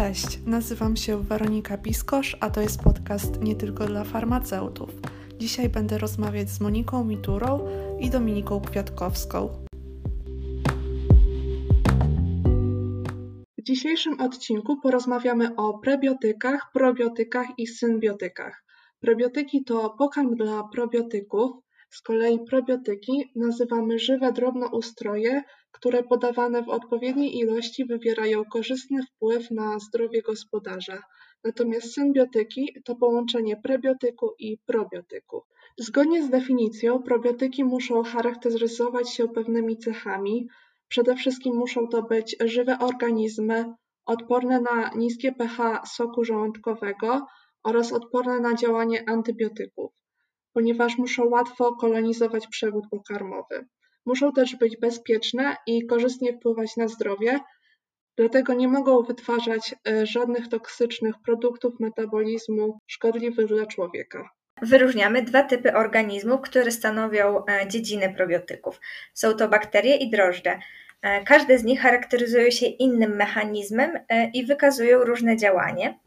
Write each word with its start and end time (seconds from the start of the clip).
Cześć, 0.00 0.38
nazywam 0.46 0.96
się 0.96 1.22
Weronika 1.22 1.78
Piskosz, 1.78 2.36
a 2.40 2.50
to 2.50 2.60
jest 2.60 2.82
podcast 2.82 3.40
nie 3.42 3.56
tylko 3.56 3.86
dla 3.86 4.04
farmaceutów. 4.04 4.90
Dzisiaj 5.38 5.68
będę 5.68 5.98
rozmawiać 5.98 6.50
z 6.50 6.60
Moniką 6.60 7.04
Miturą 7.04 7.68
i 7.98 8.10
Dominiką 8.10 8.60
Kwiatkowską. 8.60 9.48
W 13.58 13.62
dzisiejszym 13.62 14.20
odcinku 14.20 14.80
porozmawiamy 14.80 15.56
o 15.56 15.78
prebiotykach, 15.78 16.70
probiotykach 16.74 17.46
i 17.58 17.66
synbiotykach. 17.66 18.64
Prebiotyki 19.00 19.64
to 19.64 19.94
pokarm 19.98 20.34
dla 20.34 20.64
probiotyków, 20.72 21.50
z 21.90 22.02
kolei 22.02 22.38
probiotyki 22.50 23.32
nazywamy 23.36 23.98
żywe 23.98 24.32
drobnoustroje, 24.32 25.42
które 25.72 26.02
podawane 26.02 26.62
w 26.62 26.68
odpowiedniej 26.68 27.38
ilości 27.38 27.84
wywierają 27.84 28.44
korzystny 28.44 29.02
wpływ 29.02 29.50
na 29.50 29.78
zdrowie 29.78 30.22
gospodarza. 30.22 31.02
Natomiast 31.44 31.94
symbiotyki 31.94 32.74
to 32.84 32.96
połączenie 32.96 33.56
prebiotyku 33.56 34.34
i 34.38 34.58
probiotyku. 34.66 35.42
Zgodnie 35.78 36.22
z 36.22 36.30
definicją, 36.30 37.02
probiotyki 37.02 37.64
muszą 37.64 38.02
charakteryzować 38.02 39.10
się 39.10 39.28
pewnymi 39.28 39.78
cechami. 39.78 40.48
Przede 40.88 41.16
wszystkim 41.16 41.56
muszą 41.56 41.88
to 41.88 42.02
być 42.02 42.36
żywe 42.44 42.78
organizmy, 42.78 43.74
odporne 44.06 44.60
na 44.60 44.90
niskie 44.96 45.32
pH 45.32 45.86
soku 45.86 46.24
żołądkowego 46.24 47.26
oraz 47.62 47.92
odporne 47.92 48.40
na 48.40 48.54
działanie 48.54 49.08
antybiotyków 49.08 49.92
ponieważ 50.52 50.98
muszą 50.98 51.28
łatwo 51.28 51.76
kolonizować 51.76 52.46
przewód 52.46 52.84
pokarmowy. 52.90 53.66
Muszą 54.10 54.32
też 54.32 54.56
być 54.56 54.76
bezpieczne 54.76 55.56
i 55.66 55.86
korzystnie 55.86 56.32
wpływać 56.32 56.76
na 56.76 56.88
zdrowie, 56.88 57.40
dlatego 58.16 58.54
nie 58.54 58.68
mogą 58.68 59.02
wytwarzać 59.02 59.74
e, 59.88 60.06
żadnych 60.06 60.48
toksycznych 60.48 61.14
produktów 61.24 61.80
metabolizmu 61.80 62.78
szkodliwych 62.86 63.46
dla 63.46 63.66
człowieka. 63.66 64.30
Wyróżniamy 64.62 65.22
dwa 65.22 65.42
typy 65.42 65.74
organizmów, 65.74 66.40
które 66.40 66.70
stanowią 66.70 67.44
e, 67.46 67.68
dziedziny 67.68 68.14
probiotyków. 68.16 68.80
Są 69.14 69.34
to 69.34 69.48
bakterie 69.48 69.96
i 69.96 70.10
drożdże. 70.10 70.58
E, 71.02 71.24
każde 71.24 71.58
z 71.58 71.64
nich 71.64 71.80
charakteryzuje 71.80 72.52
się 72.52 72.66
innym 72.66 73.16
mechanizmem 73.16 73.90
i 74.34 74.46
wykazują 74.46 75.04
różne 75.04 75.36
działanie. 75.36 75.98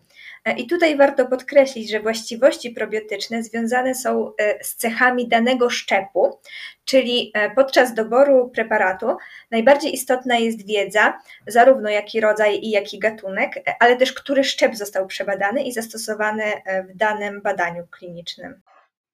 E, 0.46 0.56
I 0.56 0.68
tutaj 0.68 0.98
warto 0.98 1.26
podkreślić, 1.26 1.90
że 1.90 2.00
właściwości 2.00 2.70
probiotyczne 2.70 3.44
związane 3.44 3.96
są 3.96 4.32
e, 4.38 4.64
z 4.64 4.76
cechami 4.76 5.28
danego 5.28 5.70
szczepu, 5.70 6.40
czyli 6.86 7.32
e, 7.34 7.52
podczas 7.52 7.94
doboru 7.94 8.50
preparatu 8.50 9.06
najbardziej 9.52 9.94
istotna 9.94 10.38
jest 10.38 10.68
wiedza, 10.68 11.20
zarówno 11.48 11.90
jaki 11.90 12.22
rodzaj 12.22 12.60
i 12.62 12.70
jaki 12.70 13.00
gatunek, 13.00 13.76
ale 13.80 13.96
też 13.96 14.14
który 14.14 14.44
szczep 14.44 14.76
został 14.76 15.08
przebadany 15.08 15.64
i 15.64 15.72
zastosowany 15.72 16.44
w 16.90 16.98
danym 16.98 17.42
badaniu 17.42 17.88
klinicznym. 17.92 18.62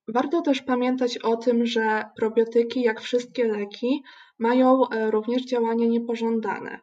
Warto 0.07 0.41
też 0.41 0.61
pamiętać 0.61 1.17
o 1.17 1.37
tym, 1.37 1.65
że 1.65 2.05
probiotyki, 2.15 2.81
jak 2.81 3.01
wszystkie 3.01 3.47
leki, 3.47 4.03
mają 4.37 4.83
również 5.09 5.45
działania 5.45 5.87
niepożądane. 5.87 6.79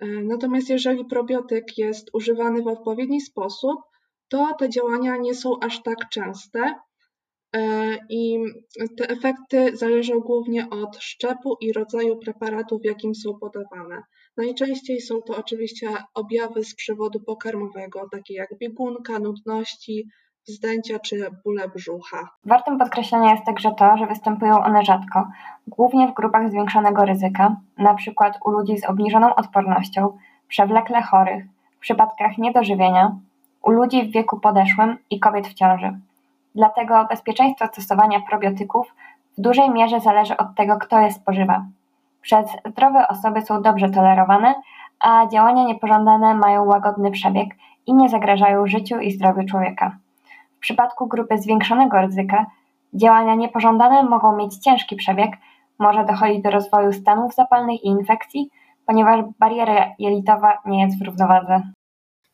E, 0.00 0.06
natomiast 0.06 0.70
jeżeli 0.70 1.04
probiotyk 1.04 1.78
jest 1.78 2.10
używany 2.12 2.62
w 2.62 2.66
odpowiedni 2.66 3.20
sposób, 3.20 3.80
to 4.28 4.54
te 4.58 4.68
działania 4.68 5.16
nie 5.16 5.34
są 5.34 5.60
aż 5.60 5.82
tak 5.82 6.08
częste 6.08 6.74
e, 7.56 7.96
i 8.10 8.38
te 8.96 9.08
efekty 9.08 9.76
zależą 9.76 10.20
głównie 10.20 10.70
od 10.70 10.96
szczepu 10.96 11.56
i 11.60 11.72
rodzaju 11.72 12.18
preparatu, 12.18 12.78
w 12.78 12.84
jakim 12.84 13.14
są 13.14 13.38
podawane. 13.38 14.02
Najczęściej 14.36 15.00
są 15.00 15.22
to 15.22 15.36
oczywiście 15.36 15.88
objawy 16.14 16.64
z 16.64 16.74
przewodu 16.74 17.20
pokarmowego, 17.20 18.08
takie 18.12 18.34
jak 18.34 18.58
biegunka, 18.58 19.18
nudności, 19.18 20.08
wzdęcia 20.48 20.98
czy 20.98 21.30
bóle 21.44 21.68
brzucha. 21.68 22.28
Wartym 22.44 22.78
podkreślenia 22.78 23.30
jest 23.30 23.44
także 23.44 23.70
to, 23.74 23.96
że 23.96 24.06
występują 24.06 24.64
one 24.64 24.84
rzadko, 24.84 25.28
głównie 25.66 26.08
w 26.08 26.14
grupach 26.14 26.50
zwiększonego 26.50 27.04
ryzyka, 27.04 27.56
np. 27.78 28.30
u 28.44 28.50
ludzi 28.50 28.78
z 28.78 28.84
obniżoną 28.84 29.34
odpornością, 29.34 30.18
przewlekle 30.48 31.02
chorych, 31.02 31.44
w 31.76 31.78
przypadkach 31.78 32.38
niedożywienia, 32.38 33.16
u 33.62 33.70
ludzi 33.70 34.08
w 34.08 34.12
wieku 34.12 34.40
podeszłym 34.40 34.98
i 35.10 35.20
kobiet 35.20 35.48
w 35.48 35.54
ciąży. 35.54 36.00
Dlatego 36.54 37.06
bezpieczeństwo 37.10 37.66
stosowania 37.66 38.20
probiotyków 38.20 38.94
w 39.38 39.40
dużej 39.40 39.70
mierze 39.70 40.00
zależy 40.00 40.36
od 40.36 40.54
tego, 40.56 40.76
kto 40.78 41.00
je 41.00 41.12
spożywa. 41.12 41.64
Przez 42.22 42.46
zdrowe 42.70 43.08
osoby 43.08 43.42
są 43.42 43.62
dobrze 43.62 43.90
tolerowane, 43.90 44.54
a 45.00 45.26
działania 45.26 45.64
niepożądane 45.64 46.34
mają 46.34 46.64
łagodny 46.64 47.10
przebieg 47.10 47.48
i 47.86 47.94
nie 47.94 48.08
zagrażają 48.08 48.66
życiu 48.66 48.98
i 48.98 49.12
zdrowiu 49.12 49.44
człowieka. 49.44 49.96
W 50.60 50.62
przypadku 50.62 51.06
grupy 51.06 51.38
zwiększonego 51.38 52.00
ryzyka 52.00 52.46
działania 52.94 53.34
niepożądane 53.34 54.02
mogą 54.02 54.36
mieć 54.36 54.56
ciężki 54.56 54.96
przebieg, 54.96 55.30
może 55.78 56.04
dochodzić 56.04 56.42
do 56.42 56.50
rozwoju 56.50 56.92
stanów 56.92 57.34
zapalnych 57.34 57.84
i 57.84 57.86
infekcji, 57.86 58.50
ponieważ 58.86 59.24
bariera 59.38 59.86
jelitowa 59.98 60.58
nie 60.66 60.84
jest 60.84 60.98
w 60.98 61.06
równowadze. 61.06 61.62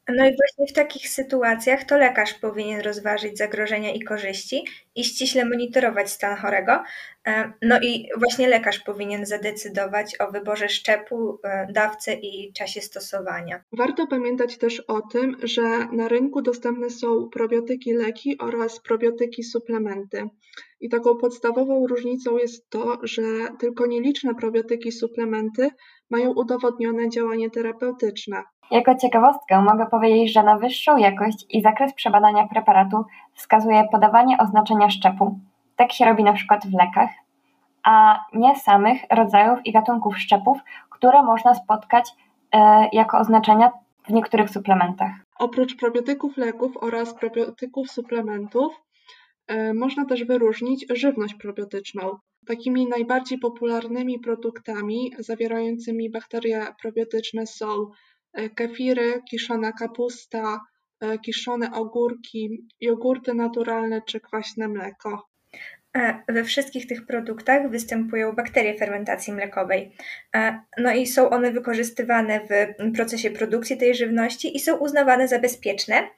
No 0.09 0.27
i 0.27 0.37
właśnie 0.37 0.67
w 0.67 0.72
takich 0.72 1.09
sytuacjach 1.09 1.84
to 1.84 1.99
lekarz 1.99 2.34
powinien 2.34 2.81
rozważyć 2.81 3.39
zagrożenia 3.39 3.93
i 3.93 4.00
korzyści 4.00 4.65
i 4.94 5.05
ściśle 5.05 5.44
monitorować 5.44 6.11
stan 6.11 6.37
chorego. 6.37 6.83
E, 7.27 7.53
no 7.62 7.81
i 7.81 8.09
właśnie 8.19 8.49
lekarz 8.49 8.78
powinien 8.78 9.27
zadecydować 9.27 10.21
o 10.21 10.33
wyborze 10.33 10.69
szczepu, 10.69 11.39
e, 11.45 11.66
dawcy 11.72 12.12
i 12.22 12.53
czasie 12.53 12.81
stosowania. 12.81 13.65
Warto 13.72 14.06
pamiętać 14.06 14.59
też 14.59 14.81
o 14.81 15.00
tym, 15.00 15.37
że 15.43 15.62
na 15.93 16.09
rynku 16.09 16.43
dostępne 16.43 16.91
są 16.91 17.28
probiotyki 17.28 17.93
leki 17.93 18.39
oraz 18.39 18.81
probiotyki 18.81 19.45
suplementy. 19.45 20.28
I 20.81 20.89
taką 20.89 21.16
podstawową 21.16 21.87
różnicą 21.87 22.39
jest 22.39 22.71
to, 22.71 22.99
że 23.03 23.22
tylko 23.61 23.87
nieliczne 23.87 24.34
probiotyki 24.34 24.93
suplementy 24.93 25.71
mają 26.11 26.33
udowodnione 26.33 27.09
działanie 27.09 27.50
terapeutyczne. 27.50 28.43
Jako 28.71 28.94
ciekawostkę 28.94 29.62
mogę 29.62 29.87
powiedzieć, 29.87 30.32
że 30.32 30.43
na 30.43 30.59
wyższą 30.59 30.97
jakość 30.97 31.47
i 31.50 31.62
zakres 31.62 31.94
przebadania 31.94 32.49
preparatu 32.49 33.04
wskazuje 33.34 33.84
podawanie 33.93 34.38
oznaczenia 34.38 34.91
szczepu. 34.91 35.38
Tak 35.77 35.93
się 35.93 36.04
robi 36.04 36.25
na 36.25 36.32
przykład 36.32 36.66
w 36.66 36.72
lekach, 36.72 37.10
a 37.82 38.25
nie 38.34 38.56
samych 38.56 39.00
rodzajów 39.10 39.66
i 39.66 39.72
gatunków 39.72 40.19
szczepów, 40.19 40.59
które 40.91 41.22
można 41.22 41.54
spotkać 41.54 42.10
e, 42.53 42.88
jako 42.93 43.19
oznaczenia 43.19 43.72
w 44.09 44.12
niektórych 44.12 44.50
suplementach. 44.50 45.12
Oprócz 45.38 45.77
probiotyków 45.77 46.37
leków 46.37 46.77
oraz 46.77 47.15
probiotyków 47.15 47.91
suplementów, 47.91 48.83
e, 49.47 49.75
można 49.75 50.04
też 50.04 50.25
wyróżnić 50.25 50.87
żywność 50.94 51.34
probiotyczną. 51.34 52.19
Takimi 52.47 52.88
najbardziej 52.88 53.38
popularnymi 53.38 54.19
produktami 54.19 55.12
zawierającymi 55.19 56.10
bakterie 56.10 56.66
probiotyczne 56.83 57.47
są 57.47 57.69
kefiry, 58.55 59.23
kiszona 59.31 59.73
kapusta, 59.73 60.61
e, 61.01 61.19
kiszone 61.19 61.73
ogórki, 61.73 62.67
jogurty 62.81 63.35
naturalne 63.35 64.03
czy 64.03 64.21
kwaśne 64.21 64.69
mleko. 64.69 65.29
E, 65.97 66.23
we 66.29 66.45
wszystkich 66.45 66.87
tych 66.87 67.07
produktach 67.07 67.71
występują 67.71 68.33
bakterie 68.33 68.79
fermentacji 68.79 69.33
mlekowej. 69.33 69.97
No 70.79 70.95
i 70.95 71.07
są 71.07 71.31
one 71.31 71.53
wykorzystywane 71.53 72.41
w 72.41 72.93
procesie 72.95 73.31
produkcji 73.31 73.77
tej 73.77 73.95
żywności 73.95 74.57
i 74.57 74.61
są 74.61 74.77
uznawane 74.77 75.29
za 75.29 75.39
bezpieczne, 75.39 76.09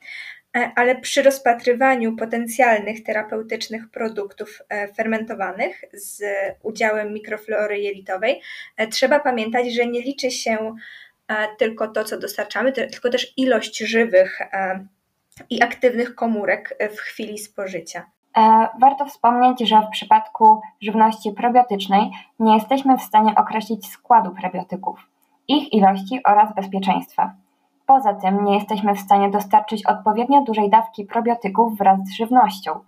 E, 0.56 0.72
ale 0.76 1.00
przy 1.00 1.22
rozpatrywaniu 1.22 2.16
potencjalnych 2.16 3.02
terapeutycznych 3.02 3.90
produktów 3.90 4.62
e, 4.68 4.94
fermentowanych 4.94 5.84
z 5.92 6.22
udziałem 6.62 7.12
mikroflory 7.12 7.78
jelitowej, 7.78 8.40
e, 8.76 8.86
trzeba 8.86 9.20
pamiętać, 9.20 9.74
że 9.74 9.86
nie 9.86 10.02
liczy 10.02 10.30
się 10.30 10.76
tylko 11.58 11.88
to, 11.88 12.04
co 12.04 12.18
dostarczamy, 12.18 12.72
tylko 12.72 13.10
też 13.10 13.34
ilość 13.36 13.78
żywych 13.78 14.38
i 15.50 15.62
aktywnych 15.62 16.14
komórek 16.14 16.76
w 16.96 16.96
chwili 16.96 17.38
spożycia. 17.38 18.06
Warto 18.80 19.06
wspomnieć, 19.06 19.60
że 19.60 19.80
w 19.80 19.90
przypadku 19.90 20.60
żywności 20.80 21.32
probiotycznej 21.32 22.10
nie 22.38 22.54
jesteśmy 22.54 22.98
w 22.98 23.02
stanie 23.02 23.34
określić 23.34 23.86
składu 23.86 24.30
prebiotyków, 24.30 25.06
ich 25.48 25.72
ilości 25.72 26.20
oraz 26.24 26.54
bezpieczeństwa. 26.54 27.32
Poza 27.86 28.14
tym 28.14 28.44
nie 28.44 28.54
jesteśmy 28.54 28.94
w 28.94 29.00
stanie 29.00 29.30
dostarczyć 29.30 29.86
odpowiednio 29.86 30.42
dużej 30.42 30.70
dawki 30.70 31.04
probiotyków 31.04 31.78
wraz 31.78 32.00
z 32.00 32.12
żywnością. 32.12 32.80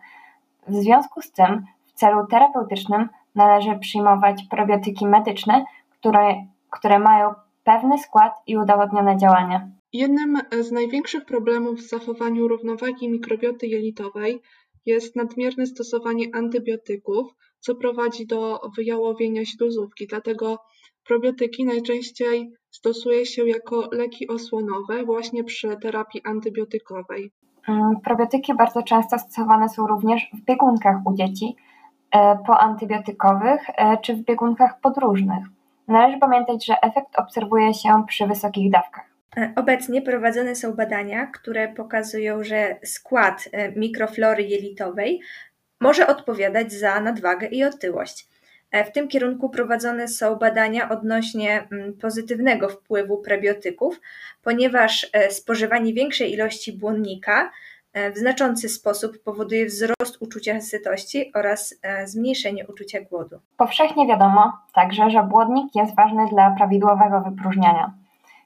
W 0.68 0.74
związku 0.74 1.22
z 1.22 1.32
tym 1.32 1.66
w 1.86 1.92
celu 1.92 2.26
terapeutycznym 2.26 3.08
należy 3.34 3.78
przyjmować 3.78 4.42
probiotyki 4.50 5.06
medyczne, 5.06 5.64
które, 5.90 6.34
które 6.70 6.98
mają 6.98 7.34
pewny 7.70 7.98
skład 7.98 8.32
i 8.46 8.56
udowodnione 8.56 9.16
działania. 9.16 9.68
Jednym 9.92 10.38
z 10.60 10.72
największych 10.72 11.24
problemów 11.24 11.78
w 11.78 11.88
zachowaniu 11.88 12.48
równowagi 12.48 13.08
mikrobioty 13.08 13.66
jelitowej 13.66 14.40
jest 14.86 15.16
nadmierne 15.16 15.66
stosowanie 15.66 16.26
antybiotyków, 16.34 17.26
co 17.60 17.74
prowadzi 17.74 18.26
do 18.26 18.60
wyjałowienia 18.76 19.44
śluzówki. 19.44 20.06
Dlatego 20.06 20.58
probiotyki 21.06 21.64
najczęściej 21.64 22.52
stosuje 22.70 23.26
się 23.26 23.48
jako 23.48 23.88
leki 23.92 24.28
osłonowe 24.28 25.04
właśnie 25.04 25.44
przy 25.44 25.76
terapii 25.82 26.20
antybiotykowej. 26.24 27.32
Mm, 27.68 28.00
probiotyki 28.04 28.54
bardzo 28.54 28.82
często 28.82 29.18
stosowane 29.18 29.68
są 29.68 29.86
również 29.86 30.30
w 30.34 30.44
biegunkach 30.44 30.96
u 31.06 31.14
dzieci, 31.14 31.56
e, 32.14 32.38
poantybiotykowych 32.46 33.60
e, 33.76 33.98
czy 33.98 34.14
w 34.14 34.24
biegunkach 34.24 34.80
podróżnych. 34.80 35.59
Należy 35.88 36.18
pamiętać, 36.18 36.66
że 36.66 36.74
efekt 36.82 37.18
obserwuje 37.18 37.74
się 37.74 38.04
przy 38.08 38.26
wysokich 38.26 38.70
dawkach. 38.70 39.04
E, 39.36 39.52
obecnie 39.56 40.02
prowadzone 40.02 40.54
są 40.54 40.72
badania, 40.72 41.26
które 41.26 41.68
pokazują, 41.68 42.44
że 42.44 42.76
skład 42.84 43.48
mikroflory 43.76 44.42
jelitowej 44.42 45.20
może 45.80 46.06
odpowiadać 46.06 46.72
za 46.72 47.00
nadwagę 47.00 47.46
i 47.46 47.64
otyłość. 47.64 48.28
E, 48.70 48.84
w 48.84 48.92
tym 48.92 49.08
kierunku 49.08 49.50
prowadzone 49.50 50.08
są 50.08 50.36
badania 50.36 50.88
odnośnie 50.88 51.66
mm, 51.72 51.92
pozytywnego 51.94 52.68
wpływu 52.68 53.18
prebiotyków, 53.18 54.00
ponieważ 54.42 55.10
e, 55.12 55.30
spożywanie 55.30 55.94
większej 55.94 56.32
ilości 56.32 56.72
błonnika 56.72 57.42
e, 57.42 57.50
w 57.94 58.18
znaczący 58.18 58.68
sposób 58.68 59.22
powoduje 59.24 59.66
wzrost 59.66 60.16
uczucia 60.20 60.60
sytości 60.60 61.32
oraz 61.34 61.74
zmniejszenie 62.04 62.66
uczucia 62.66 63.00
głodu. 63.00 63.40
Powszechnie 63.56 64.06
wiadomo 64.06 64.52
także, 64.74 65.10
że 65.10 65.22
błonnik 65.22 65.74
jest 65.74 65.96
ważny 65.96 66.28
dla 66.28 66.50
prawidłowego 66.50 67.20
wypróżniania. 67.20 67.92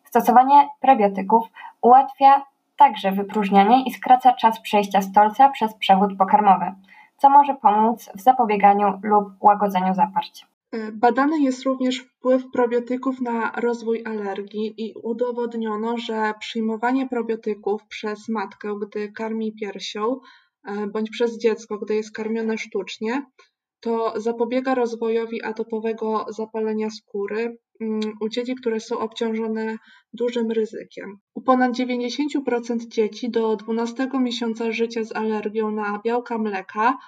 Stosowanie 0.05 0.69
prebiotyków 0.81 1.46
ułatwia 1.81 2.43
także 2.76 3.12
wypróżnianie 3.12 3.85
i 3.85 3.93
skraca 3.93 4.32
czas 4.32 4.61
przejścia 4.61 5.02
stolca 5.02 5.49
przez 5.49 5.75
przewód 5.75 6.17
pokarmowy 6.19 6.73
co 7.25 7.31
może 7.31 7.55
pomóc 7.55 8.11
w 8.14 8.20
zapobieganiu 8.20 9.00
lub 9.02 9.25
łagodzeniu 9.41 9.94
zaparć. 9.94 10.46
E, 10.75 10.93
badany 10.93 11.41
jest 11.41 11.62
również 11.62 11.99
wpływ 11.99 12.43
probiotyków 12.53 13.21
na 13.21 13.53
rozwój 13.56 14.03
alergii 14.05 14.75
i 14.76 14.94
udowodniono, 15.03 15.99
że 15.99 16.32
przyjmowanie 16.41 17.09
probiotyków 17.09 17.87
przez 17.88 18.29
matkę, 18.29 18.75
gdy 18.82 19.12
karmi 19.12 19.53
piersią, 19.53 20.21
e, 20.65 20.87
bądź 20.87 21.11
przez 21.11 21.38
dziecko, 21.38 21.79
gdy 21.79 21.94
jest 21.94 22.12
karmione 22.12 22.59
sztucznie, 22.59 23.26
to 23.81 24.21
zapobiega 24.21 24.75
rozwojowi 24.75 25.43
atopowego 25.43 26.26
zapalenia 26.29 26.91
skóry 26.91 27.56
mm, 27.81 28.00
u 28.20 28.29
dzieci, 28.29 28.55
które 28.55 28.81
są 28.81 28.99
obciążone 28.99 29.77
dużym 30.12 30.50
ryzykiem. 30.50 31.19
U 31.35 31.43
ponad 31.43 31.73
90% 31.73 32.88
dzieci 32.88 33.31
do 33.31 33.56
12 33.56 34.09
miesiąca 34.20 34.73
życia 34.73 35.05
z 35.05 35.17
alergią 35.17 35.70
na 35.70 36.00
białka 36.05 36.38
mleka, 36.38 36.99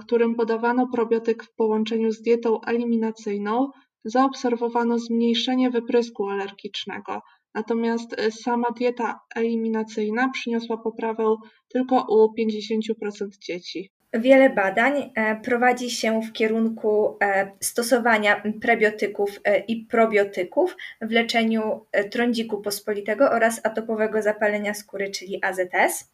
którym 0.00 0.34
podawano 0.34 0.88
probiotyk 0.88 1.44
w 1.44 1.54
połączeniu 1.54 2.10
z 2.10 2.22
dietą 2.22 2.60
eliminacyjną, 2.60 3.70
zaobserwowano 4.04 4.98
zmniejszenie 4.98 5.70
wyprysku 5.70 6.28
alergicznego. 6.28 7.22
Natomiast 7.54 8.20
e, 8.20 8.30
sama 8.30 8.70
dieta 8.70 9.20
eliminacyjna 9.36 10.28
przyniosła 10.28 10.76
poprawę 10.76 11.36
tylko 11.68 12.06
u 12.08 12.34
50% 12.38 13.28
dzieci. 13.40 13.90
Wiele 14.14 14.50
badań 14.50 15.10
e, 15.14 15.36
prowadzi 15.36 15.90
się 15.90 16.20
w 16.22 16.32
kierunku 16.32 17.18
e, 17.22 17.52
stosowania 17.60 18.42
prebiotyków 18.60 19.40
e, 19.44 19.58
i 19.58 19.86
probiotyków 19.86 20.76
w 21.00 21.10
leczeniu 21.10 21.86
trądziku 22.10 22.60
pospolitego 22.60 23.30
oraz 23.30 23.60
atopowego 23.66 24.22
zapalenia 24.22 24.74
skóry, 24.74 25.10
czyli 25.10 25.44
AZS. 25.44 26.12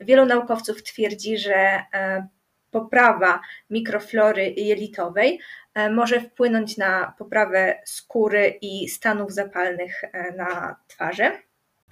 Wielu 0.00 0.26
naukowców 0.26 0.82
twierdzi, 0.82 1.38
że 1.38 1.82
poprawa 2.70 3.40
mikroflory 3.70 4.54
jelitowej 4.56 5.40
może 5.90 6.20
wpłynąć 6.20 6.76
na 6.76 7.14
poprawę 7.18 7.82
skóry 7.84 8.58
i 8.62 8.88
stanów 8.88 9.32
zapalnych 9.32 10.02
na 10.36 10.76
twarzy. 10.88 11.30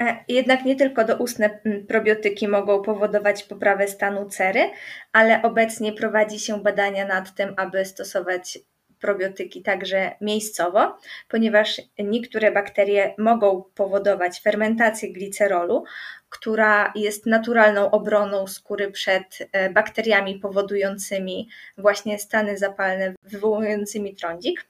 E, 0.00 0.24
jednak 0.28 0.64
nie 0.64 0.76
tylko 0.76 1.04
doustne 1.04 1.60
probiotyki 1.88 2.48
mogą 2.48 2.82
powodować 2.82 3.42
poprawę 3.44 3.88
stanu 3.88 4.28
cery, 4.28 4.70
ale 5.12 5.42
obecnie 5.42 5.92
prowadzi 5.92 6.38
się 6.40 6.62
badania 6.62 7.06
nad 7.06 7.34
tym, 7.34 7.54
aby 7.56 7.84
stosować 7.84 8.58
probiotyki 9.00 9.62
także 9.62 10.16
miejscowo, 10.20 10.98
ponieważ 11.28 11.82
niektóre 11.98 12.52
bakterie 12.52 13.14
mogą 13.18 13.64
powodować 13.74 14.40
fermentację 14.40 15.12
glicerolu, 15.12 15.84
która 16.28 16.92
jest 16.94 17.26
naturalną 17.26 17.90
obroną 17.90 18.46
skóry 18.46 18.90
przed 18.90 19.38
e, 19.52 19.70
bakteriami 19.70 20.38
powodującymi 20.38 21.48
właśnie 21.78 22.18
stany 22.18 22.58
zapalne, 22.58 23.14
wywołującymi 23.22 24.14
trądzik. 24.14 24.68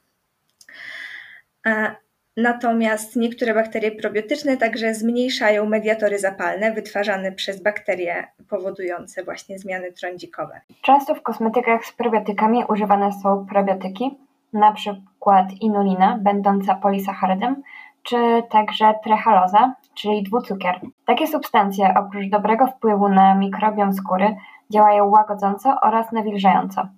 Natomiast 2.43 3.17
niektóre 3.17 3.55
bakterie 3.55 3.91
probiotyczne 3.91 4.57
także 4.57 4.95
zmniejszają 4.95 5.67
mediatory 5.67 6.19
zapalne 6.19 6.73
wytwarzane 6.73 7.33
przez 7.33 7.63
bakterie 7.63 8.29
powodujące 8.51 9.25
właśnie 9.25 9.59
zmiany 9.59 9.93
trądzikowe. 9.93 10.61
Często 10.83 11.15
w 11.15 11.23
kosmetykach 11.23 11.85
z 11.85 11.93
probiotykami 11.93 12.65
używane 12.69 13.13
są 13.13 13.47
probiotyki, 13.47 14.19
na 14.53 14.73
przykład 14.73 15.53
inulina, 15.61 16.19
będąca 16.21 16.75
polisacharydem, 16.75 17.63
czy 18.03 18.17
także 18.51 18.95
trehaloza, 19.05 19.75
czyli 19.95 20.23
dwucukier. 20.23 20.81
Takie 21.07 21.27
substancje 21.27 21.95
oprócz 21.99 22.29
dobrego 22.31 22.67
wpływu 22.67 23.09
na 23.09 23.35
mikrobiom 23.35 23.93
skóry 23.93 24.37
działają 24.71 25.09
łagodząco 25.09 25.81
oraz 25.83 26.13
nawilżająco. 26.13 26.89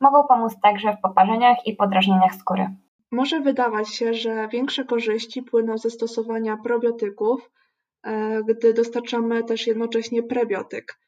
Mogą 0.00 0.24
pomóc 0.24 0.60
także 0.62 0.92
w 0.92 1.00
poparzeniach 1.00 1.66
i 1.66 1.76
podrażnieniach 1.76 2.34
skóry. 2.34 2.68
Może 3.12 3.40
wydawać 3.40 3.88
się, 3.88 4.14
że 4.14 4.48
większe 4.48 4.84
korzyści 4.84 5.42
płyną 5.42 5.78
ze 5.78 5.90
stosowania 5.90 6.56
probiotyków, 6.56 7.50
e, 8.02 8.42
gdy 8.48 8.74
dostarczamy 8.74 9.44
też 9.44 9.66
jednocześnie 9.66 10.22
prebiotyk. 10.22 10.98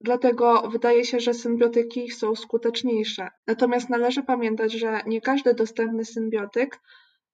Dlatego 0.00 0.68
wydaje 0.68 1.04
się, 1.04 1.20
że 1.20 1.34
symbiotyki 1.34 2.10
są 2.10 2.36
skuteczniejsze. 2.36 3.28
Natomiast 3.46 3.90
należy 3.90 4.22
pamiętać, 4.22 4.72
że 4.72 5.00
nie 5.06 5.20
każdy 5.20 5.54
dostępny 5.54 6.04
symbiotyk 6.04 6.80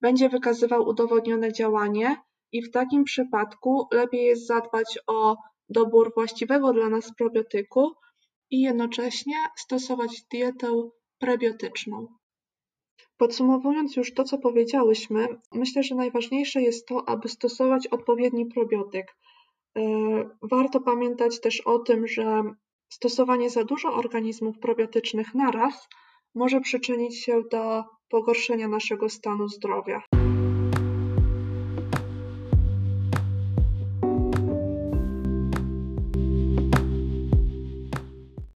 będzie 0.00 0.28
wykazywał 0.28 0.88
udowodnione 0.88 1.52
działanie 1.52 2.16
i 2.52 2.62
w 2.62 2.70
takim 2.70 3.04
przypadku 3.04 3.88
lepiej 3.92 4.24
jest 4.24 4.46
zadbać 4.46 4.98
o 5.06 5.36
dobór 5.68 6.14
właściwego 6.14 6.72
dla 6.72 6.88
nas 6.88 7.14
probiotyku 7.18 7.92
i 8.50 8.60
jednocześnie 8.60 9.36
stosować 9.56 10.22
dietę 10.30 10.90
prebiotyczną. 11.18 12.06
Podsumowując 13.18 13.96
już 13.96 14.14
to, 14.14 14.24
co 14.24 14.38
powiedziałyśmy, 14.38 15.28
myślę, 15.52 15.82
że 15.82 15.94
najważniejsze 15.94 16.62
jest 16.62 16.88
to, 16.88 17.08
aby 17.08 17.28
stosować 17.28 17.86
odpowiedni 17.86 18.46
probiotyk. 18.46 19.16
E, 19.76 19.80
warto 20.42 20.80
pamiętać 20.80 21.40
też 21.40 21.60
o 21.60 21.78
tym, 21.78 22.08
że 22.08 22.42
stosowanie 22.88 23.50
za 23.50 23.64
dużo 23.64 23.94
organizmów 23.94 24.58
probiotycznych 24.58 25.34
naraz 25.34 25.88
może 26.34 26.60
przyczynić 26.60 27.24
się 27.24 27.42
do 27.50 27.84
pogorszenia 28.08 28.68
naszego 28.68 29.08
stanu 29.08 29.48
zdrowia. 29.48 30.02